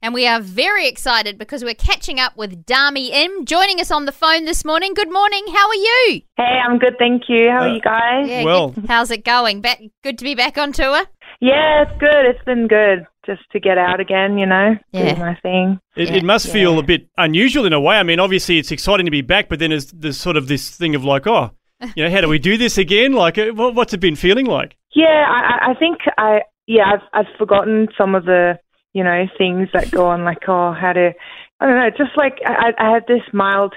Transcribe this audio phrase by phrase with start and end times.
[0.00, 4.04] And we are very excited because we're catching up with Dami Im, joining us on
[4.04, 4.94] the phone this morning.
[4.94, 5.44] Good morning.
[5.52, 6.20] How are you?
[6.36, 7.48] Hey, I'm good, thank you.
[7.50, 8.28] How are Uh, you guys?
[8.28, 8.84] Yeah, Well- good.
[8.86, 9.60] how's it going?
[9.60, 11.02] Back, good to be back on tour.
[11.40, 12.26] Yeah, it's good.
[12.26, 15.14] It's been good just to get out again, you know, Yeah.
[15.14, 15.80] do my thing.
[15.96, 16.16] It, Yeah.
[16.16, 17.96] it must feel a bit unusual in a way.
[17.96, 20.70] I mean, obviously it's exciting to be back, but then there's, there's sort of this
[20.70, 21.50] thing of like, oh,
[21.96, 23.12] you know, how do we do this again?
[23.14, 24.76] Like, uh, what's it been feeling like?
[24.94, 28.58] Yeah, I, I- I think I yeah I've I've forgotten some of the
[28.98, 31.06] you know things that go on like oh how to
[31.60, 33.72] I don't know just like I, I had this mild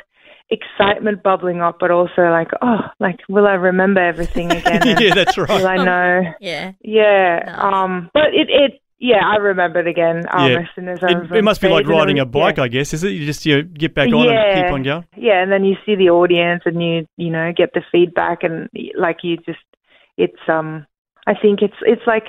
[0.49, 4.87] excitement bubbling up, but also like oh like will I remember everything again?
[4.87, 5.65] and yeah, that's Will right.
[5.79, 6.31] I know?
[6.39, 6.71] Yeah.
[6.81, 7.43] Yeah.
[7.45, 7.59] Nice.
[7.73, 8.09] Um.
[8.13, 10.25] But it it yeah I remembered again.
[10.29, 10.59] Um, Yeah.
[10.59, 12.57] as soon as I was It, it must be like stage and riding a bike,
[12.57, 12.63] Yeah.
[12.63, 13.11] I guess, is it?
[13.11, 15.05] You just you know, get back on and keep on going.
[15.17, 18.69] Yeah, and then you see the audience and you you know get the feedback and
[18.97, 19.65] like you just
[20.17, 20.85] it's um
[21.25, 22.27] I think it's it's like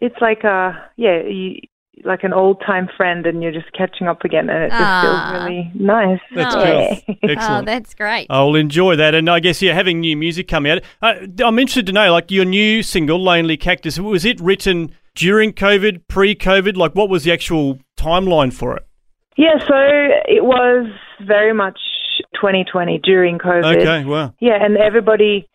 [0.00, 1.60] it's like uh yeah you
[2.04, 5.02] like an old time friend and you're just catching up again and it just Ah.
[5.32, 6.20] feels really nice.
[6.34, 7.02] That's Nice.
[7.06, 7.16] cool.
[7.22, 7.66] Oh, Excellent.
[7.66, 8.26] that's great.
[8.30, 10.82] I'll enjoy that, and I guess yeah, having new music come out.
[11.02, 15.52] Uh, I'm interested to know, like your new single, "Lonely Cactus." Was it written during
[15.52, 16.76] COVID, pre-COVID?
[16.76, 18.84] Like, what was the actual timeline for it?
[19.36, 19.74] Yeah, so
[20.28, 20.86] it was
[21.26, 21.78] very much
[22.34, 23.76] 2020 during COVID.
[23.80, 24.34] Okay, wow.
[24.40, 25.48] Yeah, and everybody,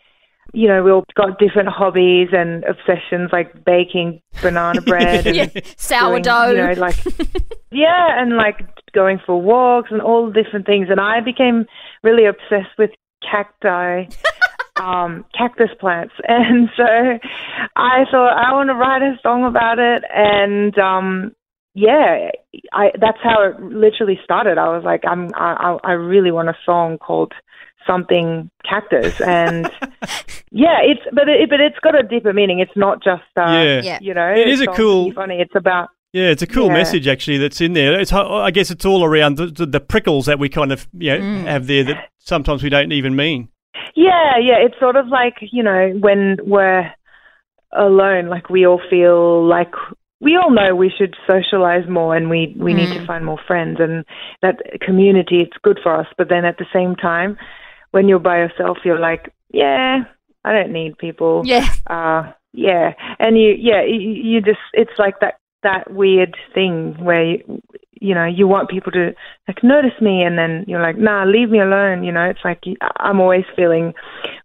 [0.53, 5.45] you know, we all got different hobbies and obsessions like baking banana bread and yeah.
[5.45, 6.52] doing, Sourdough.
[6.52, 6.98] you know, like
[7.72, 10.88] yeah, and like going for walks and all different things.
[10.89, 11.66] And I became
[12.04, 12.92] really obsessed with
[13.30, 14.06] cacti,
[14.78, 16.83] um, cactus plants, and so
[17.76, 20.04] I thought I want to write a song about it.
[20.14, 21.36] And um,
[21.86, 22.32] yeah,
[22.73, 24.58] I that's how it literally started.
[24.58, 27.33] I was like, I'm I I I really want a song called
[27.86, 29.65] something cactus and
[30.52, 33.82] yeah it's but it but it's got a deeper meaning it's not just uh Yeah.
[33.82, 33.99] Yeah.
[34.02, 36.73] you know It is a cool- funny it's about Yeah, it's a cool Yeah.
[36.80, 37.98] message actually that's in there.
[38.02, 41.11] It's I guess it's all around the, the, the prickles that we kind of you
[41.14, 41.44] know Mm.
[41.54, 43.48] have there that sometimes we don't even mean.
[43.95, 44.58] Yeah, yeah.
[44.65, 46.92] It's sort of like, you know, when we're
[47.71, 49.73] alone, like we all feel like
[50.20, 53.08] we all know we should socialize more and we, we need to Mm.
[53.08, 54.04] find more friends and
[54.42, 56.08] that community, it's good for us.
[56.17, 57.38] But then at the same time,
[57.92, 60.04] when you're by yourself, you're like, yeah,
[60.44, 61.44] I don't need people.
[61.45, 61.67] yeah.
[61.86, 62.94] Uh, yeah.
[63.20, 67.61] And you, yeah, you, you just, it's like that, that weird thing where, you,
[68.00, 69.14] you know, you want people to
[69.48, 72.04] like notice me and then you're like, nah, leave me alone.
[72.04, 72.64] You know, it's like
[73.00, 73.94] I'm always feeling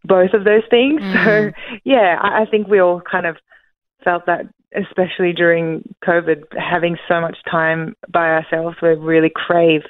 [0.04, 1.00] both of those things.
[1.02, 1.12] Mm.
[1.24, 3.36] So yeah, I, I think we all kind of
[4.04, 9.82] felt that, especially during COVID, having so much time by ourselves, we really crave,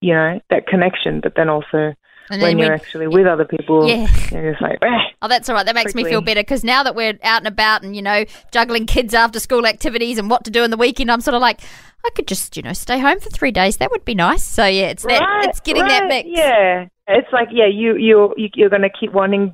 [0.00, 1.94] you know, that connection, but then also
[2.30, 4.06] And when you're when, actually with other people, Yeah.
[4.32, 4.98] you're just like, eh.
[5.22, 5.64] Oh, that's all right.
[5.64, 8.24] That makes me feel better because now that we're out and about and, you know,
[8.52, 11.40] juggling kids after school activities and what to do in the weekend, I'm sort of
[11.40, 11.60] like,
[12.04, 13.78] I could just, you know, stay home for three days.
[13.78, 14.44] That would be nice.
[14.44, 16.28] So, yeah, it's that, Right, it's getting that mix.
[16.30, 19.52] Yeah, it's like yeah, you you you- you're going to keep wanting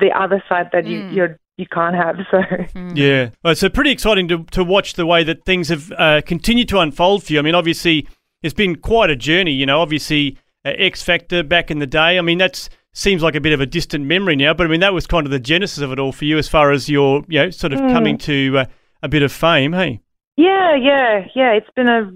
[0.00, 1.14] the other side that you Mm.
[1.14, 2.16] you're you can't have.
[2.30, 2.38] So
[2.94, 6.68] Yeah, well, so pretty exciting to to watch the way that things have uh, continued
[6.70, 7.38] to unfold for you.
[7.38, 8.08] I mean, obviously
[8.42, 9.52] it's been quite a journey.
[9.52, 12.18] You know, obviously uh, X Factor back in the day.
[12.18, 14.80] I mean, that's seems like a bit of a distant memory now, but I mean
[14.80, 17.24] that was kind of the genesis of it all for you, as far as your
[17.28, 17.92] you know sort of Mm.
[17.92, 18.64] coming to uh,
[19.02, 19.72] a bit of fame.
[19.72, 20.00] Hey.
[20.36, 21.52] yeah, yeah, yeah.
[21.52, 22.10] It's been a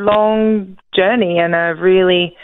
[0.00, 2.34] long journey and a really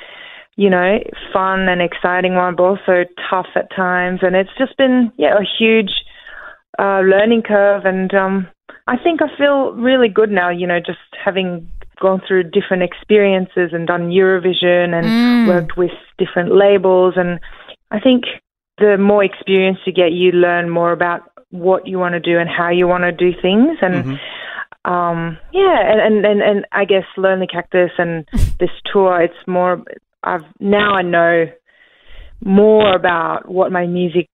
[0.57, 0.99] you know
[1.33, 4.21] fun and exciting one, but also tough at times.
[4.23, 5.91] And it's just been yeah a huge
[6.79, 7.85] uh, learning curve.
[7.85, 8.47] And um,
[8.87, 10.51] I think I feel really good now.
[10.51, 15.47] You know, just having gone through different experiences and done Eurovision and Mm.
[15.49, 17.41] worked with different labels and
[17.91, 18.25] I think
[18.79, 22.49] the more experience you get you learn more about what you want to do and
[22.49, 24.21] how you want to do things and Mhm.
[24.85, 28.29] um yeah and, and and I guess Lonely Cactus and
[28.61, 29.83] this tour it's more
[30.23, 31.47] I've now I know
[32.45, 34.29] more about what my music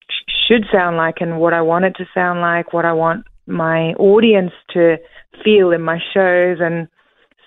[0.47, 3.93] should sound like and what I want it to sound like what I want my
[3.93, 4.97] audience to
[5.43, 6.87] feel in my shows and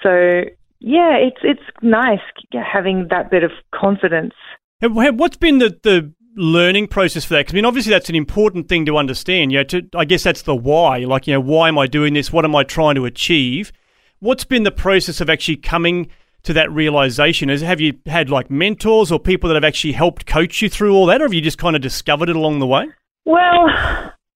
[0.03, 0.43] so
[0.81, 2.21] yeah it's it's nice
[2.53, 4.35] having that bit of confidence
[4.81, 7.47] What's been the, the learning process for that?
[7.47, 9.51] 'Cause, I mean, obviously that's an important thing to understand.
[9.51, 10.99] You know, to, I guess that's the why.
[10.99, 12.33] Like, you know, why am I doing this?
[12.33, 13.73] What am I trying to achieve?
[14.21, 16.09] what's been the process of actually coming
[16.44, 17.50] to that realization?
[17.50, 20.94] Is have you had like mentors or people that have actually helped coach you through
[20.94, 22.87] all that, or have you just kind of discovered it along the way?
[23.25, 23.69] Well,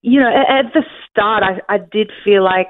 [0.02, 2.68] you know, at, at the start, I, I did feel like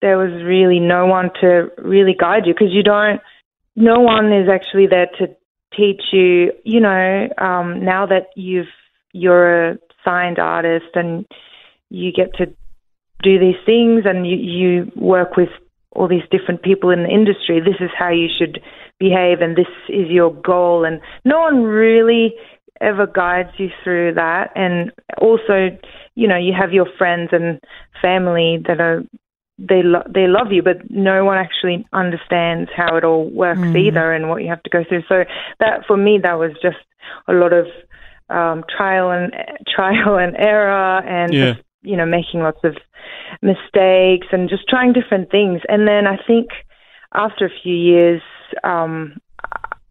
[0.00, 3.20] there was really no one to really guide you because you don't.
[3.76, 5.28] No one is actually there to
[5.76, 6.52] teach you.
[6.64, 8.66] You know, um, now that you've
[9.12, 11.26] you're a signed artist and
[11.90, 12.46] you get to
[13.22, 15.50] do these things and you, you work with
[15.94, 17.60] all these different people in the industry.
[17.60, 18.60] This is how you should
[18.98, 20.84] behave, and this is your goal.
[20.84, 22.34] And no one really
[22.80, 24.50] ever guides you through that.
[24.54, 25.76] And also,
[26.14, 27.60] you know, you have your friends and
[28.00, 29.02] family that are
[29.58, 33.78] they lo- they love you, but no one actually understands how it all works mm.
[33.78, 35.02] either and what you have to go through.
[35.08, 35.24] So
[35.60, 36.78] that for me, that was just
[37.28, 37.66] a lot of
[38.28, 39.32] um, trial and
[39.68, 41.54] trial and error, and yeah.
[41.82, 42.76] You know, making lots of
[43.40, 45.60] mistakes and just trying different things.
[45.68, 46.48] And then I think
[47.14, 48.22] after a few years,
[48.64, 49.20] um,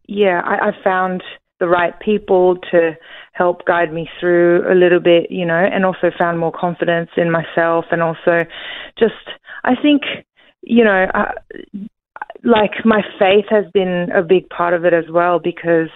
[0.08, 1.24] yeah, I, I found
[1.60, 2.98] the right people to
[3.34, 7.32] help guide me through a little bit, you know, and also found more confidence in
[7.32, 8.46] myself and also
[8.98, 9.14] just,
[9.64, 10.02] I think,
[10.64, 11.32] you know, uh,
[12.44, 15.90] like my faith has been a big part of it as well because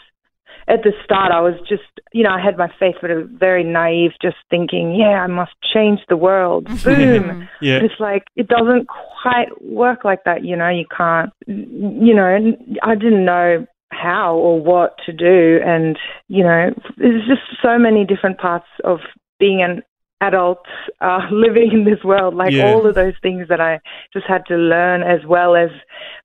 [0.68, 1.84] at the start, I was just,
[2.14, 5.28] you know, I had my faith, but it was very naive, just thinking, yeah, I
[5.28, 6.66] must change the world.
[6.84, 7.48] Boom.
[7.62, 7.80] yeah.
[7.84, 8.88] It's like, it doesn't
[9.22, 14.60] quite work like that, you know, you can't, you know, I didn't know how or
[14.62, 15.60] what to do.
[15.66, 19.00] And, you know, there's just so many different parts of
[19.40, 19.84] being an
[20.22, 20.66] adult
[21.02, 22.66] uh, living in this world, like Yeah.
[22.74, 23.80] all of those things that I
[24.14, 25.70] just had to learn as well as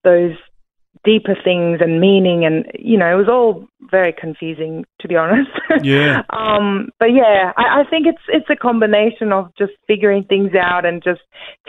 [0.04, 0.36] those
[1.04, 5.50] deeper things and meaning and you know it was all very confusing to be honest
[5.82, 6.22] Yeah.
[6.30, 10.84] um but yeah I, I think it's it's a combination of just figuring things out
[10.84, 11.20] and just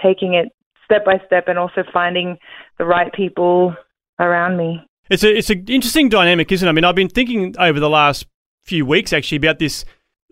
[0.04, 0.50] taking it
[0.84, 2.38] step by step and also finding
[2.78, 3.74] the right people
[4.20, 6.70] around me It's a it's an interesting dynamic, isn't it?
[6.70, 8.28] I mean, I've been thinking over the last
[8.64, 9.86] few weeks actually about this.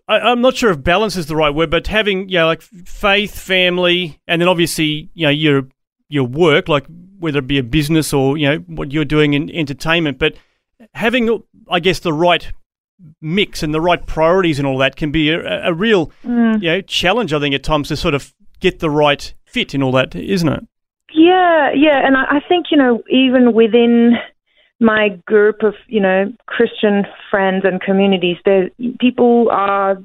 [0.08, 2.62] I, I'm not sure if balance is the right word, but having you know like
[2.62, 5.62] faith, family, and then obviously you know your
[6.10, 6.84] your work, like
[7.18, 10.34] whether it be a business or you know what you're doing in entertainment, but
[10.94, 12.52] having I guess the right
[13.22, 16.60] mix and the right priorities and all that can be a, a real Mm.
[16.62, 17.32] you know challenge.
[17.32, 20.48] I think at times to sort of get the right fit in all that, isn't
[20.48, 20.66] it?
[21.12, 24.16] Yeah, yeah, and I, I think you know even within
[24.80, 29.96] my group of you know Christian friends and communities, there people are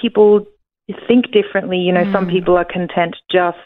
[0.00, 0.46] people
[1.06, 1.78] think differently.
[1.78, 3.58] You know, some people are content just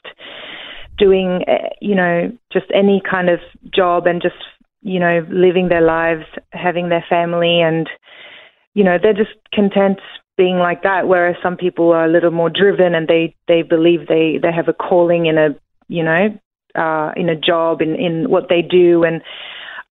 [0.99, 3.41] doing eh, you know just any kind of
[3.75, 4.37] job and just
[4.83, 7.89] you know living their lives, having their family, and
[8.75, 9.99] you know they're just content
[10.37, 11.07] being like that.
[11.09, 14.69] Whereas some people are a little more driven and they they believe they they have
[14.69, 15.49] a calling in a
[15.89, 16.29] you know
[16.75, 19.05] uh, in a job in in what they do.
[19.05, 19.23] And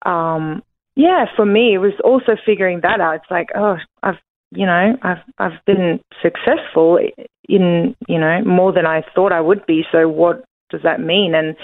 [0.06, 0.62] um
[0.96, 3.16] yeah for me it was also figuring that out.
[3.16, 4.20] It's like oh i've
[4.52, 7.00] you know i've i've been successful
[7.48, 9.84] in you know more than i thought i would be.
[9.92, 11.34] So what does that mean?
[11.36, 11.56] And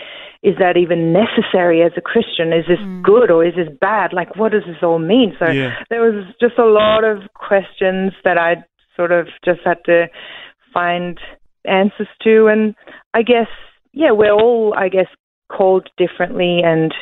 [0.43, 2.53] is that even necessary as a christian?
[2.53, 3.03] Is this mm.
[3.03, 4.13] good or is this bad?
[4.13, 5.35] Like what does this all mean?
[5.39, 5.75] So Yeah.
[5.89, 8.63] there was just a lot of questions that i
[8.95, 10.07] sort of just had to
[10.73, 11.19] find
[11.65, 12.47] answers to.
[12.47, 12.75] And
[13.13, 13.51] i guess
[13.91, 15.07] yeah we're all i guess
[15.51, 16.93] called differently and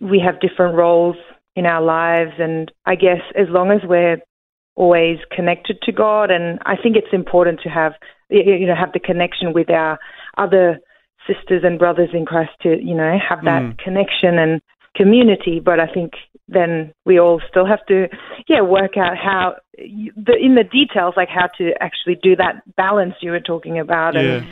[0.00, 1.16] we have different roles
[1.54, 2.32] in our lives.
[2.38, 4.18] And i guess as long as we're
[4.74, 7.92] always connected to god and i think it's important to have
[8.30, 9.98] you know have the connection with our
[10.38, 10.80] other
[11.26, 13.78] sisters and brothers in christ to you know have that Mm.
[13.78, 14.60] connection and
[14.96, 15.60] community.
[15.60, 16.12] But i think
[16.48, 18.08] then we all still have to
[18.48, 23.14] yeah work out how the in the details like how to actually do that balance
[23.20, 24.16] you were talking about.
[24.16, 24.46] And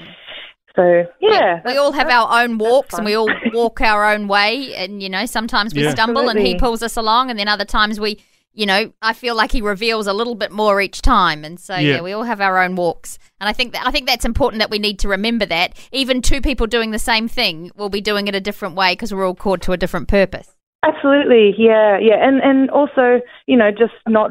[0.76, 4.74] so yeah we all have our own walks and we all walk our own way.
[4.74, 5.90] And you know sometimes we Yeah.
[5.90, 7.28] stumble and he pulls us along.
[7.30, 8.18] And then other times we
[8.52, 11.74] you know i feel like he reveals a little bit more each time and so
[11.76, 12.00] yeah, Yeah.
[12.02, 14.70] we all have our own walks and i think that i think that's important that
[14.70, 18.26] we need to remember that even two people doing the same thing will be doing
[18.28, 20.50] it a different way because we're all called to a different purpose
[20.82, 24.30] Absolutely, yeah, yeah, and and also you know just not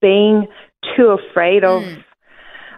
[0.00, 0.46] being
[0.96, 2.02] too afraid of Mm.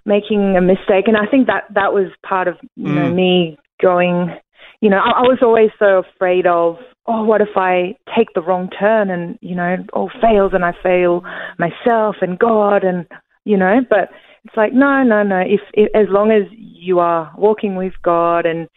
[0.05, 3.15] making a mistake, and I think that that was part of you know Mm.
[3.15, 4.37] me going.
[4.81, 6.77] You know, I, I was always so afraid of
[7.07, 10.73] oh, what if I take the wrong turn and you know all fails and I
[10.83, 11.23] fail
[11.59, 13.07] myself and God and
[13.45, 14.11] you know, but
[14.45, 15.41] it's like no, no, no.
[15.41, 18.69] If, if as long as you are walking with God and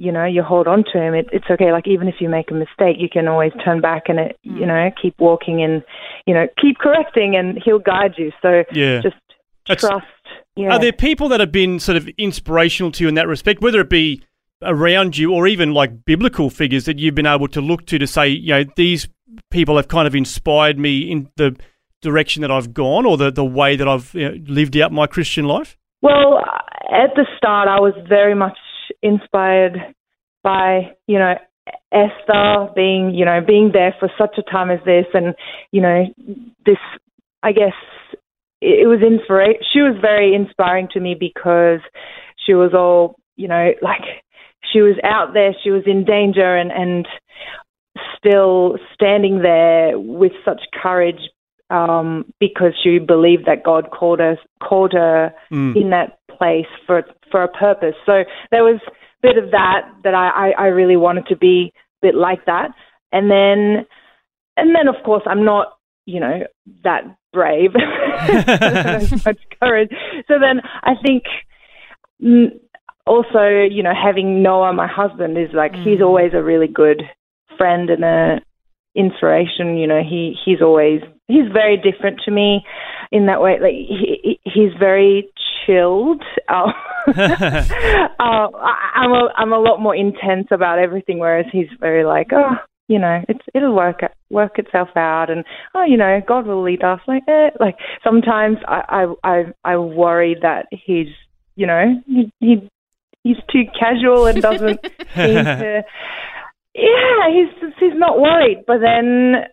[0.00, 2.50] you know you hold on to him it, it's okay like even if you make
[2.50, 4.66] a mistake you can always turn back and it you mm.
[4.66, 5.84] know keep walking and
[6.26, 9.02] you know keep correcting and he'll guide you so Yeah.
[9.02, 9.16] just
[9.68, 10.06] That's- trust
[10.56, 13.60] yeah Are there people that have been sort of inspirational to you in that respect,
[13.60, 14.22] whether it be
[14.62, 18.06] around you, or even like biblical figures that you've been able to look to to
[18.06, 19.08] say, you know, these
[19.50, 21.56] people have kind of inspired me in the
[22.02, 25.06] direction that I've gone or the, the way that I've you know, lived out my
[25.06, 25.76] Christian life?
[26.02, 26.38] Well,
[26.90, 28.56] at the start, I was very much
[29.02, 29.76] inspired
[30.42, 31.34] by, you know,
[31.92, 35.34] Esther being, you know, being there for such a time as this, and
[35.72, 36.04] you know,
[36.64, 36.78] this.
[37.42, 37.74] I guess
[38.60, 39.62] it was inspiration.
[39.72, 41.80] She was very inspiring to me because
[42.44, 44.02] she was all, you know, like
[44.72, 47.06] she was out there, she was in danger, and and
[48.16, 51.20] still standing there with such courage
[51.70, 55.76] um, because she believed that God called her called her mm.
[55.76, 57.94] in that place for for a purpose.
[58.04, 58.90] So there was a
[59.22, 62.70] bit of that that I, I, I really wanted to be a bit like that.
[63.12, 63.86] And then
[64.56, 66.40] and then of course I'm not, you know,
[66.84, 67.02] that
[67.32, 67.70] brave.
[69.24, 69.90] much courage.
[70.28, 71.22] So then I think
[72.22, 72.58] mm,
[73.10, 75.82] also, you know, having Noah, my husband, is like mm.
[75.82, 77.02] he's always a really good
[77.58, 78.40] friend and a
[78.94, 79.76] inspiration.
[79.76, 82.64] You know, he he's always he's very different to me
[83.10, 83.58] in that way.
[83.60, 85.28] Like he, he's very
[85.66, 86.22] chilled.
[87.06, 92.28] Uh, uh, I'm a I'm a lot more intense about everything, whereas he's very like,
[92.32, 92.56] oh,
[92.88, 96.84] you know, it's it'll work work itself out, and oh, you know, God will lead
[96.84, 97.00] us.
[97.08, 97.50] Like, eh.
[97.58, 101.08] like sometimes I I I, I worry that he's,
[101.56, 102.68] you know, he, he
[103.24, 104.80] he's too casual and doesn't
[105.14, 105.82] seem to.
[106.74, 109.44] Yeah, he's he's not worried, but then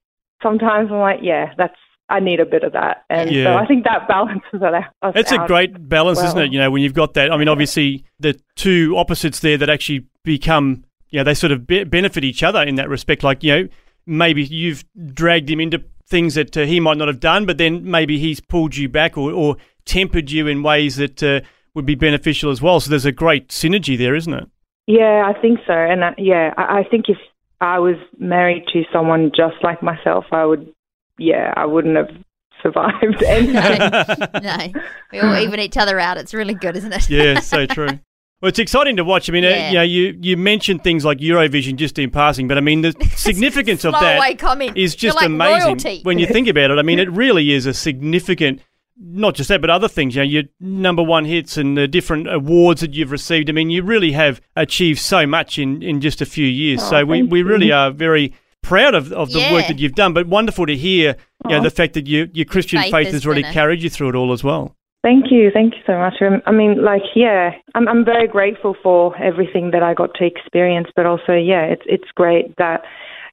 [0.41, 1.75] sometimes I'm like, yeah, that's
[2.09, 3.45] I need a bit of that, and yeah.
[3.45, 5.15] so I think that balances it out.
[5.15, 6.27] It's a great balance, well.
[6.27, 6.53] isn't it?
[6.53, 7.31] You know, when you've got that.
[7.31, 11.67] I mean, obviously, the two opposites there that actually become, you know, they sort of
[11.67, 13.24] be- benefit each other in that respect.
[13.24, 13.67] Like, you know,
[14.05, 17.89] maybe you've dragged him into things that uh, he might not have done, but then
[17.89, 21.41] maybe he's pulled you back or, or tempered you in ways that uh,
[21.77, 22.81] would be beneficial as well.
[22.81, 24.50] So there's a great synergy there, isn't it?
[24.88, 27.17] Yeah, I think so, and uh, yeah, I, I think if
[27.62, 30.74] I was married to someone just like myself, I would,
[31.17, 32.10] yeah, I wouldn't have
[32.63, 33.53] survived anything.
[33.53, 34.81] no, no,
[35.12, 36.17] we all even each other out.
[36.17, 37.10] It's really good, isn't it?
[37.10, 38.00] yeah, so true.
[38.41, 39.29] Well, it's exciting to watch.
[39.29, 39.69] I mean, uh, yeah.
[39.69, 42.93] you know, you, you mentioned things like Eurovision just in passing, but I mean, the
[43.15, 46.01] significance of that is just like amazing royalty.
[46.03, 46.77] when you think about it.
[46.77, 48.62] I mean, it really is a significant
[49.00, 50.16] not just that, but other things.
[50.16, 53.50] You know, your number one hits and the different awards that you've received.
[53.50, 56.82] I mean, you really have achieved so much in, in just a few years.
[56.84, 59.54] Oh, so we, we really are very proud of, of the yeah.
[59.54, 60.13] work that you've done.
[60.13, 63.25] But wonderful to hear, you know, the fact that you, your Christian faith, faith has
[63.25, 64.75] really carried you through it all as well.
[65.04, 66.16] Thank you, thank you so much.
[66.22, 70.25] Um, I mean, like, yeah, I'm I'm very grateful for everything that I got to
[70.25, 72.82] experience, but also, yeah, it's it's great that,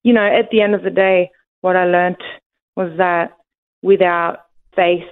[0.04, 1.30] you know, at the end of the day,
[1.62, 2.23] what I learned
[2.76, 3.33] was that
[3.83, 4.40] without
[4.76, 5.02] faith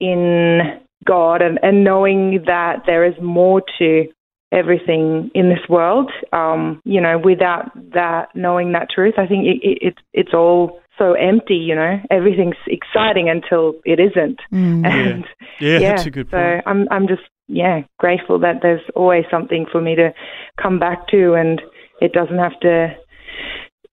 [0.00, 4.04] in God and, and knowing that there is more to
[4.52, 6.10] everything in this world.
[6.32, 10.80] Um, you know, without that, knowing that truth, I think it, it, it's it's all
[10.98, 11.56] so empty.
[11.56, 14.40] You know, everything's exciting until it isn't.
[14.52, 14.84] Mm.
[14.84, 15.24] And
[15.60, 15.68] yeah.
[15.68, 16.62] yeah, yeah, that's a good point.
[16.64, 20.14] So I'm I'm just yeah grateful that there's always something for me to
[20.60, 21.60] come back to, and
[22.00, 22.94] it doesn't have to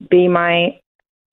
[0.10, 0.79] be my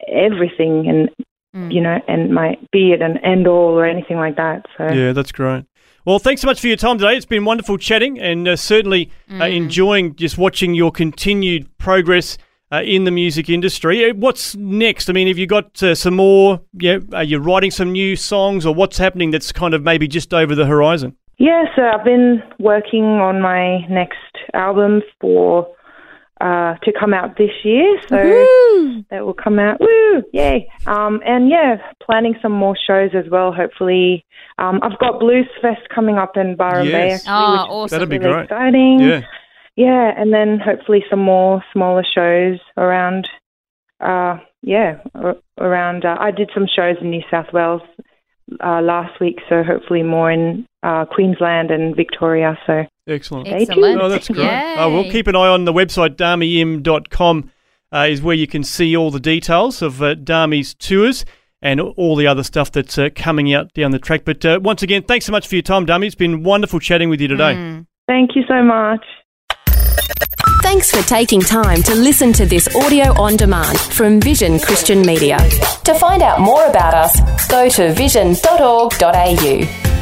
[0.07, 1.27] everything and
[1.59, 1.73] mm.
[1.73, 4.67] you know, and my be it an end all or anything like that.
[4.77, 5.65] So yeah, that's great.
[6.05, 7.17] Well, thanks so much for your time today.
[7.17, 9.41] It's been wonderful chatting and uh, certainly uh, mm.
[9.43, 12.39] uh, enjoying just watching your continued progress
[12.73, 14.09] uh, in the music industry.
[14.09, 15.11] Uh, what's next?
[15.11, 16.61] I mean, have you got uh, some more?
[16.75, 20.33] Yeah, are you writing some new songs, or what's happening that's kind of maybe just
[20.33, 21.17] over the horizon?
[21.39, 24.17] Yeah, so I've been working on my next
[24.55, 25.69] album for
[26.41, 28.01] uh, to come out this year.
[28.09, 29.05] So Woo!
[29.11, 29.81] that will come out.
[29.81, 30.23] Woo!
[30.33, 30.71] Yay!
[30.87, 33.53] Um, and yeah, planning some more shows as well.
[33.53, 34.25] Hopefully,
[34.59, 36.93] um, I've got Blues Fest coming up in Byron yes.
[36.93, 37.11] Bay.
[37.13, 37.97] Actually, oh, awesome!
[37.97, 38.45] That'd be really great.
[38.45, 39.01] Exciting.
[39.01, 39.21] Yeah.
[39.77, 43.29] Yeah, and then hopefully some more smaller shows around.
[44.01, 44.99] Uh, yeah,
[45.57, 46.05] around.
[46.05, 47.83] Uh, I did some shows in New South Wales
[48.65, 52.59] uh, last week, so hopefully more in uh, Queensland and Victoria.
[52.67, 53.49] So excellent.
[53.49, 54.01] Excellent.
[54.01, 54.47] Oh, that's great.
[54.47, 57.51] Uh, we'll keep an eye on the website damiim.com
[57.93, 61.25] uh, is where you can see all the details of uh, Dami's tours
[61.61, 64.25] and all the other stuff that's uh, coming out down the track.
[64.25, 66.07] But uh, once again, thanks so much for your time, Dami.
[66.07, 67.55] It's been wonderful chatting with you today.
[67.55, 67.87] Mm.
[68.07, 69.05] Thank you so much.
[70.63, 75.39] Thanks for taking time to listen to this audio on demand from Vision Christian Media.
[75.85, 79.98] To find out more about us, go to vision.org.au.